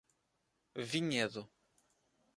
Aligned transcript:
Vinhedo 0.89 1.47